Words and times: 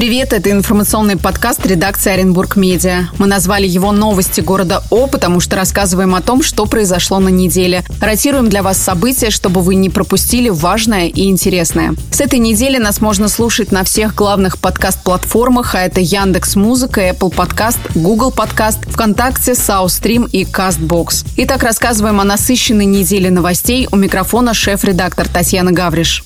Привет, 0.00 0.32
это 0.32 0.50
информационный 0.50 1.18
подкаст 1.18 1.66
редакции 1.66 2.10
Оренбург 2.10 2.56
Медиа. 2.56 3.10
Мы 3.18 3.26
назвали 3.26 3.66
его 3.66 3.92
«Новости 3.92 4.40
города 4.40 4.82
О», 4.88 5.06
потому 5.06 5.40
что 5.40 5.56
рассказываем 5.56 6.14
о 6.14 6.22
том, 6.22 6.42
что 6.42 6.64
произошло 6.64 7.18
на 7.18 7.28
неделе. 7.28 7.84
Ротируем 8.00 8.48
для 8.48 8.62
вас 8.62 8.78
события, 8.78 9.28
чтобы 9.28 9.60
вы 9.60 9.74
не 9.74 9.90
пропустили 9.90 10.48
важное 10.48 11.08
и 11.08 11.28
интересное. 11.28 11.94
С 12.10 12.22
этой 12.22 12.38
недели 12.38 12.78
нас 12.78 13.02
можно 13.02 13.28
слушать 13.28 13.72
на 13.72 13.84
всех 13.84 14.14
главных 14.14 14.56
подкаст-платформах, 14.56 15.74
а 15.74 15.82
это 15.82 16.00
Яндекс 16.00 16.56
Музыка, 16.56 17.02
Apple 17.02 17.34
Podcast, 17.34 17.76
Google 17.94 18.32
Podcast, 18.34 18.90
ВКонтакте, 18.90 19.54
Саустрим 19.54 20.24
и 20.24 20.44
Castbox. 20.44 21.26
Итак, 21.36 21.62
рассказываем 21.62 22.22
о 22.22 22.24
насыщенной 22.24 22.86
неделе 22.86 23.30
новостей. 23.30 23.86
У 23.92 23.96
микрофона 23.96 24.54
шеф-редактор 24.54 25.28
Татьяна 25.28 25.72
Гавриш. 25.72 26.24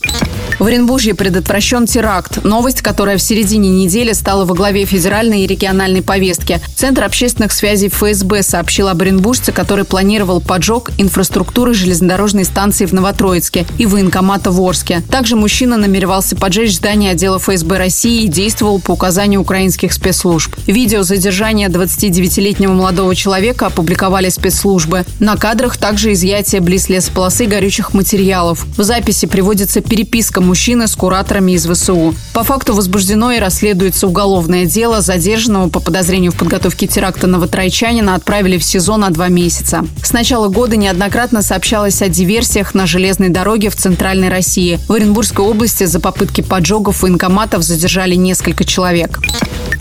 В 0.60 0.66
Оренбурге 0.66 1.14
предотвращен 1.14 1.86
теракт. 1.86 2.44
Новость, 2.44 2.80
которая 2.80 3.16
в 3.16 3.22
середине 3.22 3.63
недели 3.68 4.12
стала 4.12 4.44
во 4.44 4.54
главе 4.54 4.84
федеральной 4.84 5.42
и 5.42 5.46
региональной 5.46 6.02
повестки. 6.02 6.60
Центр 6.76 7.04
общественных 7.04 7.52
связей 7.52 7.88
ФСБ 7.88 8.42
сообщил 8.42 8.88
об 8.88 9.02
оренбуржце, 9.02 9.52
который 9.52 9.84
планировал 9.84 10.40
поджог 10.40 10.90
инфраструктуры 10.98 11.74
железнодорожной 11.74 12.44
станции 12.44 12.86
в 12.86 12.92
Новотроицке 12.92 13.66
и 13.78 13.86
военкомата 13.86 14.50
в 14.50 14.60
Орске. 14.60 15.02
Также 15.10 15.36
мужчина 15.36 15.76
намеревался 15.76 16.36
поджечь 16.36 16.76
здание 16.76 17.12
отдела 17.12 17.38
ФСБ 17.38 17.78
России 17.78 18.24
и 18.24 18.28
действовал 18.28 18.80
по 18.80 18.92
указанию 18.92 19.40
украинских 19.40 19.92
спецслужб. 19.92 20.54
Видео 20.66 21.02
задержания 21.02 21.68
29-летнего 21.68 22.72
молодого 22.72 23.14
человека 23.14 23.66
опубликовали 23.66 24.28
спецслужбы. 24.28 25.04
На 25.20 25.36
кадрах 25.36 25.76
также 25.76 26.12
изъятие 26.12 26.60
близ 26.60 26.88
лесополосы 26.88 27.46
горючих 27.46 27.94
материалов. 27.94 28.66
В 28.76 28.82
записи 28.82 29.26
приводится 29.26 29.80
переписка 29.80 30.40
мужчины 30.40 30.86
с 30.86 30.94
кураторами 30.94 31.52
из 31.52 31.66
ВСУ. 31.66 32.14
По 32.32 32.44
факту 32.44 32.74
возбуждено 32.74 33.32
и 33.32 33.38
расследуется 33.54 34.08
уголовное 34.08 34.64
дело. 34.64 35.00
Задержанного 35.00 35.68
по 35.68 35.78
подозрению 35.78 36.32
в 36.32 36.36
подготовке 36.36 36.88
теракта 36.88 37.28
новотрайчанина 37.28 38.16
отправили 38.16 38.58
в 38.58 38.64
СИЗО 38.64 38.96
на 38.96 39.10
два 39.10 39.28
месяца. 39.28 39.86
С 40.02 40.12
начала 40.12 40.48
года 40.48 40.76
неоднократно 40.76 41.40
сообщалось 41.40 42.02
о 42.02 42.08
диверсиях 42.08 42.74
на 42.74 42.86
железной 42.86 43.28
дороге 43.28 43.70
в 43.70 43.76
Центральной 43.76 44.28
России. 44.28 44.80
В 44.88 44.92
Оренбургской 44.92 45.44
области 45.44 45.84
за 45.84 46.00
попытки 46.00 46.40
поджогов 46.40 47.02
военкоматов 47.02 47.62
задержали 47.62 48.16
несколько 48.16 48.64
человек. 48.64 49.20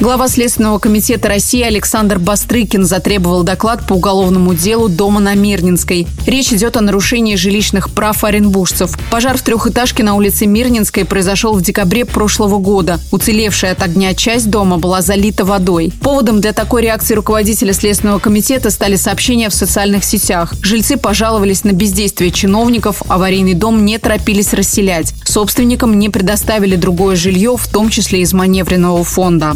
Глава 0.03 0.27
Следственного 0.27 0.79
комитета 0.79 1.29
России 1.29 1.61
Александр 1.61 2.19
Бастрыкин 2.19 2.83
затребовал 2.83 3.43
доклад 3.43 3.87
по 3.87 3.93
уголовному 3.93 4.53
делу 4.53 4.89
дома 4.89 5.21
на 5.21 5.33
Мирнинской. 5.33 6.05
Речь 6.25 6.51
идет 6.51 6.75
о 6.75 6.81
нарушении 6.81 7.37
жилищных 7.37 7.89
прав 7.89 8.25
оренбуржцев. 8.25 8.99
Пожар 9.09 9.37
в 9.37 9.41
трехэтажке 9.43 10.03
на 10.03 10.15
улице 10.15 10.45
Мирнинской 10.45 11.05
произошел 11.05 11.53
в 11.53 11.61
декабре 11.61 12.03
прошлого 12.03 12.57
года. 12.57 12.99
Уцелевшая 13.11 13.71
от 13.71 13.81
огня 13.81 14.13
часть 14.13 14.49
дома 14.49 14.77
была 14.77 15.01
залита 15.01 15.45
водой. 15.45 15.93
Поводом 16.01 16.41
для 16.41 16.51
такой 16.51 16.81
реакции 16.81 17.13
руководителя 17.13 17.71
Следственного 17.71 18.19
комитета 18.19 18.71
стали 18.71 18.97
сообщения 18.97 19.47
в 19.47 19.53
социальных 19.53 20.03
сетях. 20.03 20.53
Жильцы 20.61 20.97
пожаловались 20.97 21.63
на 21.63 21.71
бездействие 21.71 22.31
чиновников, 22.31 23.03
аварийный 23.07 23.53
дом 23.53 23.85
не 23.85 23.97
торопились 23.99 24.51
расселять. 24.51 25.13
Собственникам 25.23 25.97
не 25.97 26.09
предоставили 26.09 26.75
другое 26.75 27.15
жилье, 27.15 27.55
в 27.55 27.69
том 27.69 27.87
числе 27.89 28.19
из 28.19 28.33
маневренного 28.33 29.05
фонда. 29.05 29.55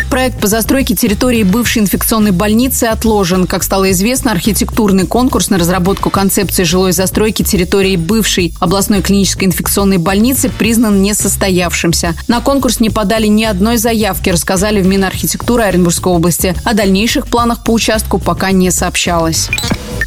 Проект 0.11 0.41
по 0.41 0.47
застройке 0.47 0.93
территории 0.93 1.43
бывшей 1.43 1.83
инфекционной 1.83 2.31
больницы 2.31 2.83
отложен. 2.83 3.47
Как 3.47 3.63
стало 3.63 3.91
известно, 3.91 4.31
архитектурный 4.31 5.07
конкурс 5.07 5.49
на 5.49 5.57
разработку 5.57 6.09
концепции 6.09 6.63
жилой 6.63 6.91
застройки 6.91 7.43
территории 7.43 7.95
бывшей 7.95 8.53
областной 8.59 9.01
клинической 9.01 9.47
инфекционной 9.47 9.99
больницы 9.99 10.49
признан 10.49 11.01
несостоявшимся. 11.01 12.13
На 12.27 12.41
конкурс 12.41 12.81
не 12.81 12.89
подали 12.89 13.27
ни 13.27 13.45
одной 13.45 13.77
заявки, 13.77 14.29
рассказали 14.29 14.81
в 14.81 14.85
Минархитектуры 14.85 15.63
Оренбургской 15.63 16.11
области. 16.11 16.55
О 16.65 16.73
дальнейших 16.73 17.27
планах 17.27 17.63
по 17.63 17.71
участку 17.71 18.19
пока 18.19 18.51
не 18.51 18.69
сообщалось. 18.69 19.49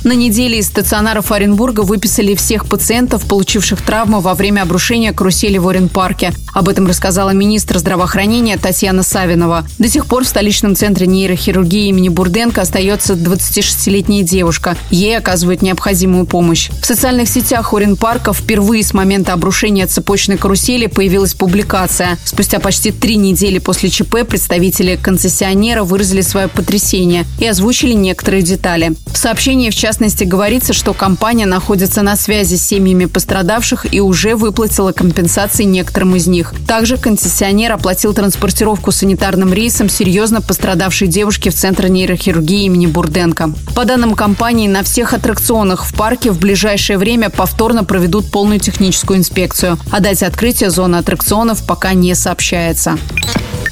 На 0.05 0.13
неделе 0.13 0.59
из 0.59 0.67
стационаров 0.67 1.33
Оренбурга 1.33 1.81
выписали 1.81 2.35
всех 2.35 2.67
пациентов, 2.67 3.27
получивших 3.27 3.81
травмы 3.81 4.21
во 4.21 4.35
время 4.35 4.61
обрушения 4.61 5.15
карусели 5.15 5.57
в 5.57 5.67
Оренпарке. 5.67 6.35
Об 6.53 6.69
этом 6.69 6.87
рассказала 6.87 7.31
министр 7.31 7.79
здравоохранения 7.79 8.59
Татьяна 8.59 9.03
Савинова. 9.03 9.67
До 9.79 9.89
сих 9.95 10.07
пор 10.07 10.25
в 10.25 10.29
столичном 10.29 10.75
центре 10.75 11.07
нейрохирургии 11.07 11.87
имени 11.87 12.09
Бурденко 12.09 12.61
остается 12.61 13.13
26-летняя 13.15 14.25
девушка. 14.25 14.77
Ей 14.91 15.17
оказывают 15.17 15.63
необходимую 15.63 16.27
помощь. 16.27 16.69
В 16.83 16.85
социальных 16.85 17.29
сетях 17.29 17.73
Оренпарка 17.73 18.33
впервые 18.33 18.83
с 18.83 18.93
момента 18.93 19.33
обрушения 19.33 19.87
цепочной 19.87 20.37
карусели 20.37 20.89
появилась 20.89 21.35
публикация. 21.35 22.19
Спустя 22.25 22.59
почти 22.59 22.91
три 22.91 23.15
недели 23.15 23.61
после 23.61 23.89
ЧП 23.89 24.27
представители 24.29 24.99
концессионера 25.01 25.85
выразили 25.85 26.23
свое 26.23 26.49
потрясение 26.49 27.25
и 27.39 27.47
озвучили 27.47 27.93
некоторые 27.93 28.43
детали. 28.43 28.95
В 29.07 29.17
сообщении, 29.17 29.71
в 29.71 29.77
частности, 29.77 30.25
говорится, 30.25 30.73
что 30.73 30.93
компания 30.93 31.47
находится 31.47 32.03
на 32.03 32.17
связи 32.17 32.57
с 32.57 32.67
семьями 32.67 33.05
пострадавших 33.05 33.95
и 33.95 34.01
уже 34.01 34.35
выплатила 34.35 34.91
компенсации 34.91 35.63
некоторым 35.63 36.17
из 36.17 36.27
них. 36.27 36.53
Также 36.67 36.97
концессионер 36.97 37.71
оплатил 37.71 38.13
транспортировку 38.13 38.91
санитарным 38.91 39.53
рейсом 39.53 39.84
серьезно 39.89 40.41
пострадавшей 40.41 41.09
девушки 41.09 41.49
в 41.49 41.55
Центр 41.55 41.89
нейрохирургии 41.89 42.65
имени 42.65 42.87
Бурденко. 42.87 43.53
По 43.75 43.85
данным 43.85 44.15
компании, 44.15 44.69
на 44.69 44.83
всех 44.83 45.13
аттракционах 45.13 45.85
в 45.85 45.95
парке 45.95 46.31
в 46.31 46.39
ближайшее 46.39 46.99
время 46.99 47.31
повторно 47.31 47.85
проведут 47.85 48.31
полную 48.31 48.61
техническую 48.61 49.19
инспекцию. 49.19 49.79
О 49.91 50.01
дате 50.01 50.27
открытия 50.27 50.71
зоны 50.71 50.97
аттракционов 50.97 51.67
пока 51.67 51.95
не 51.95 52.15
сообщается. 52.15 52.99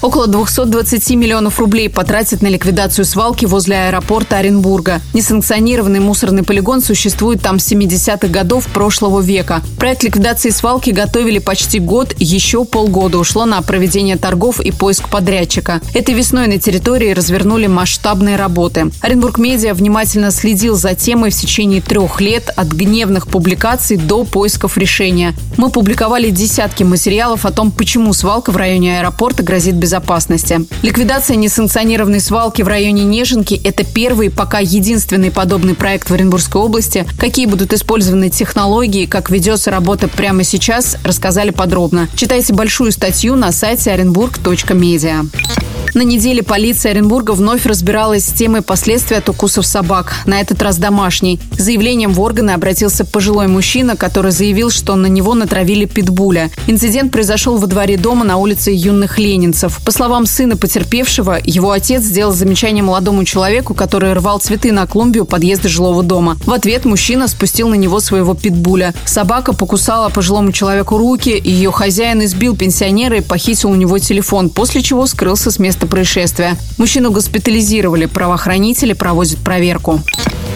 Около 0.02 0.26
220 0.26 1.10
миллионов 1.10 1.60
рублей 1.60 1.88
потратят 1.88 2.42
на 2.42 2.48
ликвидацию 2.48 3.04
свалки 3.04 3.46
возле 3.46 3.86
аэропорта 3.86 4.38
Оренбурга. 4.38 5.00
Несанкционированный 5.14 6.00
мусорный 6.00 6.42
полигон 6.42 6.80
существует 6.80 7.40
там 7.40 7.60
с 7.60 7.70
70-х 7.70 8.26
годов 8.26 8.66
прошлого 8.66 9.20
века. 9.20 9.62
Проект 9.78 10.02
ликвидации 10.02 10.50
свалки 10.50 10.90
готовили 10.90 11.38
почти 11.38 11.78
год, 11.78 12.16
еще 12.18 12.64
полгода 12.64 13.18
ушло 13.18 13.44
на 13.44 13.62
проведение 13.62 14.16
торгов 14.16 14.58
и 14.58 14.72
поиск 14.72 15.08
подрядчика. 15.08 15.80
Этой 15.94 16.16
весной 16.16 16.48
на 16.48 16.58
территории 16.58 17.12
развернули 17.12 17.68
масштабные 17.68 18.34
работы. 18.34 18.90
Оренбург 19.02 19.38
Медиа 19.38 19.72
внимательно 19.72 20.32
следил 20.32 20.74
за 20.74 20.96
темой 20.96 21.30
в 21.30 21.36
течение 21.36 21.80
трех 21.80 22.20
лет 22.20 22.50
от 22.56 22.66
гневных 22.72 23.28
публикаций 23.28 23.98
до 23.98 24.24
поисков 24.24 24.76
решения. 24.78 25.32
Мы 25.56 25.70
публиковали 25.70 26.30
десятки 26.30 26.82
материалов 26.82 27.46
о 27.46 27.52
том, 27.52 27.70
почему 27.70 28.12
свалка 28.12 28.50
в 28.50 28.56
районе 28.56 28.98
аэропорта 28.98 29.44
грозит 29.44 29.76
без 29.76 29.91
безопасности. 29.92 30.66
Ликвидация 30.82 31.36
несанкционированной 31.36 32.20
свалки 32.20 32.62
в 32.62 32.68
районе 32.68 33.04
Неженки– 33.04 33.60
это 33.64 33.84
первый, 33.84 34.30
пока 34.30 34.58
единственный 34.58 35.30
подобный 35.30 35.74
проект 35.74 36.08
в 36.08 36.14
Оренбургской 36.14 36.62
области. 36.62 37.06
Какие 37.18 37.44
будут 37.44 37.74
использованы 37.74 38.30
технологии, 38.30 39.04
как 39.04 39.28
ведется 39.28 39.70
работа 39.70 40.08
прямо 40.08 40.44
сейчас, 40.44 40.96
рассказали 41.04 41.50
подробно. 41.50 42.08
Читайте 42.14 42.54
большую 42.54 42.90
статью 42.92 43.36
на 43.36 43.52
сайте 43.52 43.90
orenburg.media. 43.90 45.71
На 45.94 46.04
неделе 46.04 46.42
полиция 46.42 46.92
Оренбурга 46.92 47.32
вновь 47.32 47.66
разбиралась 47.66 48.24
с 48.24 48.32
темой 48.32 48.62
последствий 48.62 49.18
от 49.18 49.28
укусов 49.28 49.66
собак. 49.66 50.14
На 50.24 50.40
этот 50.40 50.62
раз 50.62 50.78
домашний. 50.78 51.38
С 51.58 51.64
заявлением 51.64 52.14
в 52.14 52.20
органы 52.22 52.52
обратился 52.52 53.04
пожилой 53.04 53.46
мужчина, 53.46 53.94
который 53.94 54.32
заявил, 54.32 54.70
что 54.70 54.96
на 54.96 55.06
него 55.06 55.34
натравили 55.34 55.84
питбуля. 55.84 56.50
Инцидент 56.66 57.12
произошел 57.12 57.58
во 57.58 57.66
дворе 57.66 57.98
дома 57.98 58.24
на 58.24 58.38
улице 58.38 58.70
Юных 58.70 59.18
Ленинцев. 59.18 59.82
По 59.84 59.92
словам 59.92 60.24
сына 60.24 60.56
потерпевшего, 60.56 61.38
его 61.44 61.72
отец 61.72 62.02
сделал 62.04 62.32
замечание 62.32 62.82
молодому 62.82 63.26
человеку, 63.26 63.74
который 63.74 64.14
рвал 64.14 64.38
цветы 64.38 64.72
на 64.72 64.86
клумбе 64.86 65.20
у 65.20 65.24
подъезда 65.26 65.68
жилого 65.68 66.02
дома. 66.02 66.38
В 66.46 66.52
ответ 66.52 66.86
мужчина 66.86 67.28
спустил 67.28 67.68
на 67.68 67.74
него 67.74 68.00
своего 68.00 68.32
питбуля. 68.32 68.94
Собака 69.04 69.52
покусала 69.52 70.08
пожилому 70.08 70.52
человеку 70.52 70.96
руки, 70.96 71.38
ее 71.38 71.70
хозяин 71.70 72.24
избил 72.24 72.56
пенсионера 72.56 73.18
и 73.18 73.20
похитил 73.20 73.70
у 73.70 73.74
него 73.74 73.98
телефон, 73.98 74.48
после 74.48 74.80
чего 74.80 75.06
скрылся 75.06 75.50
с 75.50 75.58
места 75.58 75.81
места 75.82 75.86
происшествия. 75.86 76.56
Мужчину 76.78 77.10
госпитализировали, 77.10 78.06
правоохранители 78.06 78.92
проводят 78.92 79.38
проверку. 79.38 80.00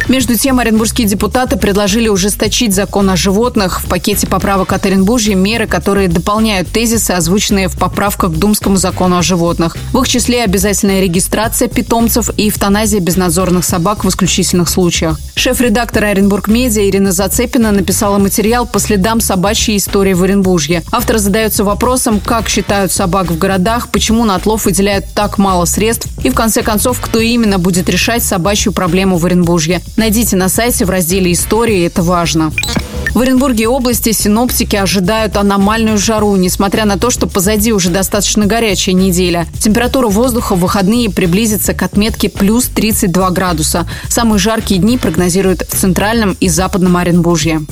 Между 0.08 0.37
тем, 0.37 0.61
оренбургские 0.61 1.08
депутаты 1.08 1.56
предложили 1.56 2.08
ужесточить 2.08 2.73
закон 2.73 3.11
о 3.11 3.17
животных. 3.17 3.82
В 3.82 3.88
пакете 3.88 4.28
поправок 4.28 4.73
от 4.73 4.87
Оренбуржья 4.87 5.34
меры, 5.34 5.67
которые 5.67 6.06
дополняют 6.06 6.69
тезисы, 6.69 7.11
озвученные 7.11 7.67
в 7.67 7.76
поправках 7.76 8.32
к 8.32 8.37
Думскому 8.37 8.76
закону 8.76 9.19
о 9.19 9.23
животных. 9.23 9.76
В 9.93 10.00
их 10.00 10.08
числе 10.08 10.44
обязательная 10.44 11.00
регистрация 11.00 11.67
питомцев 11.67 12.31
и 12.37 12.49
эвтаназия 12.49 13.00
безнадзорных 13.00 13.64
собак 13.64 14.05
в 14.05 14.08
исключительных 14.08 14.69
случаях. 14.69 15.19
Шеф-редактор 15.34 16.05
Оренбург 16.05 16.46
Медиа 16.46 16.88
Ирина 16.88 17.11
Зацепина 17.11 17.73
написала 17.73 18.19
материал 18.19 18.64
по 18.64 18.78
следам 18.78 19.20
собачьей 19.20 19.76
истории 19.76 20.12
в 20.12 20.23
Оренбурге. 20.23 20.84
Автор 20.93 21.19
задается 21.19 21.64
вопросом, 21.64 22.20
как 22.20 22.49
считают 22.49 22.93
собак 22.93 23.32
в 23.32 23.38
городах, 23.38 23.88
почему 23.88 24.25
на 24.25 24.37
отлов 24.37 24.67
выделяют 24.67 25.06
так 25.16 25.38
мало 25.38 25.64
средств 25.64 26.08
и, 26.22 26.30
в 26.30 26.34
конце 26.34 26.62
концов, 26.62 27.00
кто 27.00 27.20
именно 27.20 27.58
будет 27.58 27.88
решать 27.88 28.22
собачью 28.22 28.72
проблему 28.72 29.16
в 29.16 29.24
Оренбурге. 29.24 29.80
Найдите 29.96 30.36
на 30.36 30.50
сайте 30.50 30.84
в 30.84 30.90
разделе 30.90 31.32
«Истории», 31.32 31.86
это 31.86 32.02
важно. 32.02 32.52
В 33.14 33.22
Оренбурге 33.22 33.64
и 33.64 33.66
области 33.66 34.12
синоптики 34.12 34.76
ожидают 34.76 35.38
аномальную 35.38 35.96
жару, 35.96 36.36
несмотря 36.36 36.84
на 36.84 36.98
то, 36.98 37.08
что 37.08 37.26
позади 37.26 37.72
уже 37.72 37.88
достаточно 37.88 38.44
горячая 38.44 38.94
неделя. 38.94 39.46
Температура 39.58 40.08
воздуха 40.08 40.54
в 40.54 40.60
выходные 40.60 41.08
приблизится 41.08 41.72
к 41.72 41.82
отметке 41.82 42.28
плюс 42.28 42.66
32 42.66 43.30
градуса. 43.30 43.88
Самые 44.10 44.38
жаркие 44.38 44.80
дни 44.80 44.98
прогнозируют 44.98 45.62
в 45.62 45.74
центральном 45.74 46.36
и 46.40 46.50
западном 46.50 46.98
Оренбуржье. 46.98 47.62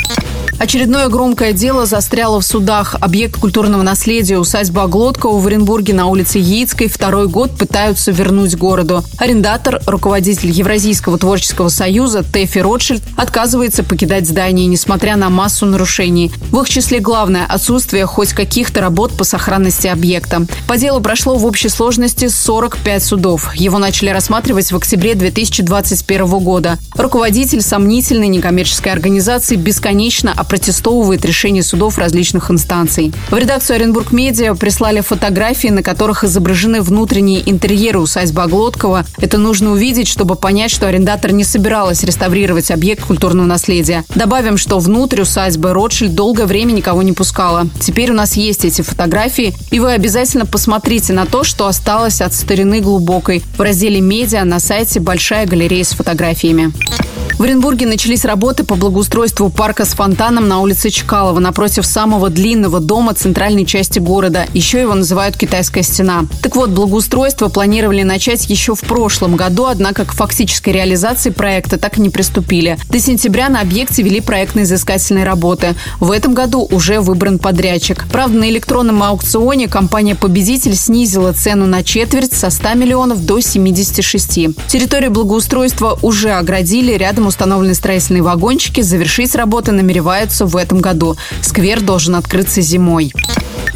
Очередное 0.58 1.08
громкое 1.08 1.52
дело 1.52 1.86
застряло 1.86 2.40
в 2.40 2.44
судах. 2.44 2.96
Объект 3.00 3.38
культурного 3.40 3.82
наследия 3.82 4.38
усадьба 4.38 4.84
Оглоткова 4.84 5.40
в 5.40 5.46
Оренбурге 5.46 5.94
на 5.94 6.06
улице 6.06 6.38
Яицкой 6.38 6.88
второй 6.88 7.28
год 7.28 7.56
пытаются 7.56 8.12
вернуть 8.12 8.56
городу. 8.56 9.04
Арендатор, 9.18 9.80
руководитель 9.86 10.50
Евразийского 10.50 11.18
творческого 11.18 11.68
союза 11.68 12.22
Тэфи 12.22 12.58
Ротшильд 12.58 13.02
отказывается 13.16 13.82
покидать 13.82 14.28
здание, 14.28 14.66
несмотря 14.66 15.16
на 15.16 15.30
массу 15.30 15.66
нарушений. 15.66 16.32
В 16.50 16.60
их 16.60 16.68
числе 16.68 17.00
главное– 17.00 17.46
отсутствие 17.48 18.06
хоть 18.06 18.32
каких-то 18.32 18.80
работ 18.80 19.16
по 19.16 19.24
сохранности 19.24 19.86
объекта. 19.86 20.46
По 20.68 20.76
делу 20.76 21.00
прошло 21.00 21.36
в 21.36 21.44
общей 21.46 21.68
сложности 21.68 22.28
45 22.28 23.02
судов. 23.02 23.54
Его 23.54 23.78
начали 23.78 24.10
рассматривать 24.10 24.70
в 24.70 24.76
октябре 24.76 25.14
2021 25.14 26.26
года. 26.38 26.78
Руководитель 26.94 27.60
сомнительной 27.60 28.28
некоммерческой 28.28 28.92
организации 28.92 29.56
бесконечно 29.56 30.32
опротестовывает 30.36 31.24
решения 31.24 31.62
судов 31.62 31.98
различных 31.98 32.50
инстанций. 32.50 33.12
В 33.30 33.36
редакцию 33.36 33.76
Оренбург 33.76 34.12
Медиа 34.12 34.54
прислали 34.54 35.00
фотографии, 35.00 35.68
на 35.68 35.82
которых 35.82 36.24
изображены 36.24 36.82
внутренние 36.82 37.48
интерьеры 37.48 38.00
усадьбы 38.00 38.42
Оглоткова. 38.42 39.04
Это 39.18 39.38
нужно 39.38 39.72
увидеть, 39.72 40.08
чтобы 40.08 40.34
понять, 40.34 40.70
что 40.70 40.86
арендатор 40.86 41.32
не 41.32 41.44
собиралась 41.44 42.02
реставрировать 42.02 42.70
объект 42.70 43.04
культурного 43.04 43.46
наследия. 43.46 44.04
Добавим, 44.14 44.56
что 44.56 44.78
внутрь 44.78 45.22
усадьбы 45.22 45.72
Ротшильд 45.72 46.14
долгое 46.14 46.46
время 46.46 46.72
никого 46.72 47.02
не 47.02 47.12
пускала. 47.12 47.66
Теперь 47.80 48.10
у 48.10 48.14
нас 48.14 48.34
есть 48.36 48.64
эти 48.64 48.82
фотографии, 48.82 49.54
и 49.70 49.80
вы 49.80 49.92
обязательно 49.92 50.46
посмотрите 50.46 51.12
на 51.12 51.26
то, 51.26 51.44
что 51.44 51.66
осталось 51.66 52.20
от 52.20 52.34
старины 52.34 52.80
глубокой 52.80 53.42
в 53.56 53.60
разделе 53.60 54.00
«Медиа» 54.00 54.44
на 54.44 54.60
сайте 54.60 55.00
«Большая 55.00 55.46
галерея 55.46 55.84
с 55.84 55.92
фотографиями». 55.92 56.72
В 57.36 57.42
Оренбурге 57.42 57.86
начались 57.86 58.24
работы 58.24 58.62
по 58.62 58.76
благоустройству 58.76 59.50
парка 59.50 59.84
с 59.84 59.88
фонтаном 59.88 60.46
на 60.46 60.60
улице 60.60 60.90
Чкалова 60.90 61.40
напротив 61.40 61.84
самого 61.84 62.30
длинного 62.30 62.78
дома 62.78 63.12
центральной 63.12 63.66
части 63.66 63.98
города. 63.98 64.46
Еще 64.54 64.80
его 64.80 64.94
называют 64.94 65.36
«Китайская 65.36 65.82
стена». 65.82 66.26
Так 66.42 66.54
вот, 66.54 66.70
благоустройство 66.70 67.48
планировали 67.48 68.04
начать 68.04 68.48
еще 68.48 68.76
в 68.76 68.82
прошлом 68.82 69.34
году, 69.34 69.66
однако 69.66 70.04
к 70.04 70.12
фактической 70.12 70.70
реализации 70.70 71.30
проекта 71.30 71.76
так 71.76 71.98
и 71.98 72.00
не 72.00 72.08
приступили. 72.08 72.78
До 72.88 73.00
сентября 73.00 73.48
на 73.48 73.60
объекте 73.60 74.04
вели 74.04 74.20
проектно-изыскательные 74.20 75.24
работы. 75.24 75.74
В 75.98 76.12
этом 76.12 76.34
году 76.34 76.68
уже 76.70 77.00
выбран 77.00 77.40
подрядчик. 77.40 78.06
Правда, 78.12 78.38
на 78.38 78.48
электронном 78.48 79.02
аукционе 79.02 79.66
компания-победитель 79.66 80.76
снизила 80.76 81.32
цену 81.32 81.66
на 81.66 81.82
четверть 81.82 82.32
со 82.32 82.50
100 82.50 82.74
миллионов 82.74 83.26
до 83.26 83.40
76. 83.40 84.56
Территорию 84.68 85.10
благоустройства 85.10 85.98
уже 86.00 86.30
оградили 86.30 86.92
рядом 86.92 87.23
Рядом 87.24 87.28
установлены 87.30 87.72
строительные 87.72 88.22
вагончики. 88.22 88.82
Завершить 88.82 89.34
работы 89.34 89.72
намереваются 89.72 90.44
в 90.44 90.58
этом 90.58 90.82
году. 90.82 91.16
Сквер 91.40 91.80
должен 91.80 92.16
открыться 92.16 92.60
зимой. 92.60 93.14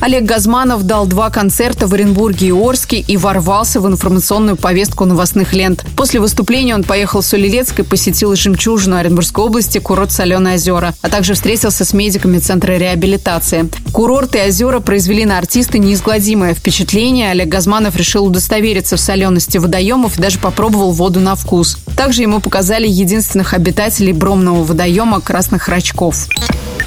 Олег 0.01 0.25
Газманов 0.25 0.85
дал 0.85 1.07
два 1.07 1.29
концерта 1.29 1.89
в 1.89 1.95
Оренбурге 1.95 2.49
и 2.49 2.53
Орске 2.53 3.01
и 3.01 3.17
ворвался 3.17 3.81
в 3.81 3.87
информационную 3.89 4.57
повестку 4.57 5.05
новостных 5.05 5.53
лент. 5.53 5.85
После 5.97 6.21
выступления 6.21 6.77
он 6.77 6.85
поехал 6.85 7.21
в 7.21 7.27
Солилецк 7.27 7.81
и 7.81 7.83
посетил 7.83 8.35
жемчужину 8.37 8.97
Оренбургской 8.97 9.45
области, 9.45 9.79
курорт 9.79 10.13
Соленые 10.13 10.55
озера, 10.55 10.95
а 11.03 11.09
также 11.09 11.35
встретился 11.35 11.85
с 11.85 11.93
медиками 11.93 12.39
Центра 12.39 12.75
реабилитации. 12.75 13.69
Курорт 13.93 14.37
и 14.37 14.41
озера 14.41 14.79
произвели 14.79 15.25
на 15.25 15.37
артиста 15.37 15.79
неизгладимое 15.79 16.55
впечатление. 16.55 17.33
Олег 17.33 17.49
Газманов 17.49 17.97
решил 17.97 18.27
удостовериться 18.27 18.97
в 18.97 19.01
солености 19.01 19.59
водоемов 19.59 20.17
и 20.17 20.23
даже 20.23 20.39
попробовал 20.39 20.93
воду 20.93 21.19
на 21.19 21.35
вкус. 21.35 21.77
Также 21.97 22.23
ему 22.23 22.39
показали 22.41 22.87
единственных 22.87 23.53
обитателей 23.53 24.13
бромного 24.13 24.63
водоема 24.63 25.21
красных 25.21 25.69
рачков. 25.69 26.29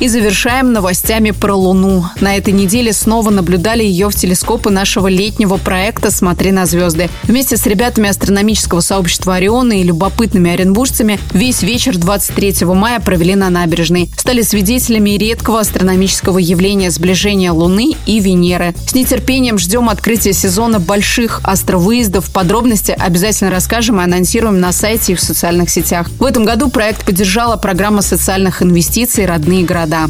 И 0.01 0.07
завершаем 0.07 0.73
новостями 0.73 1.29
про 1.29 1.53
Луну. 1.53 2.05
На 2.21 2.35
этой 2.35 2.53
неделе 2.53 2.91
снова 2.91 3.29
наблюдали 3.29 3.83
ее 3.83 4.09
в 4.09 4.15
телескопы 4.15 4.71
нашего 4.71 5.05
летнего 5.05 5.57
проекта 5.57 6.09
«Смотри 6.09 6.51
на 6.51 6.65
звезды». 6.65 7.07
Вместе 7.21 7.55
с 7.55 7.67
ребятами 7.67 8.09
астрономического 8.09 8.79
сообщества 8.79 9.35
«Ориона» 9.35 9.79
и 9.79 9.83
любопытными 9.83 10.49
оренбуржцами 10.49 11.19
весь 11.33 11.61
вечер 11.61 11.99
23 11.99 12.65
мая 12.65 12.99
провели 12.99 13.35
на 13.35 13.51
набережной. 13.51 14.09
Стали 14.17 14.41
свидетелями 14.41 15.11
редкого 15.11 15.59
астрономического 15.59 16.39
явления 16.39 16.89
сближения 16.89 17.51
Луны 17.51 17.93
и 18.07 18.19
Венеры. 18.19 18.73
С 18.87 18.95
нетерпением 18.95 19.59
ждем 19.59 19.87
открытия 19.87 20.33
сезона 20.33 20.79
больших 20.79 21.41
астровыездов. 21.43 22.31
Подробности 22.31 22.95
обязательно 22.97 23.51
расскажем 23.51 24.01
и 24.01 24.03
анонсируем 24.03 24.59
на 24.59 24.71
сайте 24.71 25.11
и 25.11 25.15
в 25.15 25.21
социальных 25.21 25.69
сетях. 25.69 26.09
В 26.17 26.25
этом 26.25 26.43
году 26.43 26.71
проект 26.71 27.05
поддержала 27.05 27.55
программа 27.55 28.01
социальных 28.01 28.63
инвестиций 28.63 29.27
«Родные 29.27 29.63
города» 29.63 29.90
города. 29.91 30.09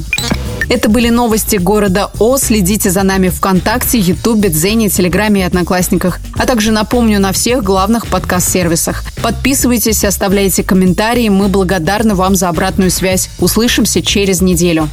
Это 0.70 0.90
были 0.90 1.10
новости 1.10 1.58
города 1.58 2.12
О. 2.20 2.38
Следите 2.38 2.92
за 2.92 3.04
нами 3.04 3.28
ВКонтакте, 3.30 4.00
Ютубе, 4.00 4.50
Дзене, 4.50 4.90
Телеграме 4.90 5.42
и 5.42 5.44
Одноклассниках. 5.44 6.20
А 6.38 6.46
также 6.46 6.72
напомню 6.72 7.20
на 7.20 7.34
всех 7.34 7.64
главных 7.64 8.08
подкаст-сервисах. 8.08 9.04
Подписывайтесь, 9.22 10.06
оставляйте 10.06 10.64
комментарии. 10.64 11.28
Мы 11.28 11.50
благодарны 11.50 12.16
вам 12.16 12.36
за 12.36 12.48
обратную 12.48 12.90
связь. 12.90 13.30
Услышимся 13.40 14.02
через 14.02 14.42
неделю. 14.42 14.88